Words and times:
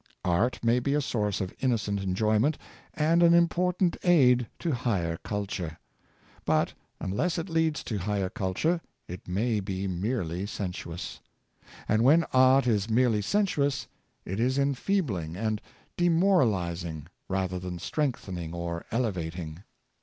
Art 0.25 0.63
may 0.63 0.79
be 0.79 0.95
a 0.95 0.99
source 1.01 1.41
of 1.41 1.53
innocent 1.61 1.99
enjoyment, 2.01 2.57
and 2.95 3.21
an 3.21 3.35
important 3.35 3.95
aid 4.01 4.47
to 4.57 4.71
higher 4.71 5.15
culture; 5.17 5.77
but 6.43 6.73
unless 6.99 7.37
it 7.37 7.49
leads 7.49 7.83
to 7.83 7.99
higher 7.99 8.31
culture, 8.31 8.81
it 9.07 9.27
maybe 9.27 9.87
merely 9.87 10.47
sensuous. 10.47 11.19
And 11.87 12.03
when 12.03 12.23
art 12.33 12.65
is 12.65 12.89
merely 12.89 13.21
sensuous, 13.21 13.85
it 14.25 14.39
is 14.39 14.57
enfeebling 14.57 15.37
and 15.37 15.61
demoralizing 15.97 17.05
rather 17.29 17.59
than 17.59 17.77
strengthen 17.77 18.39
ing 18.39 18.55
or 18.55 18.87
elevating. 18.89 19.61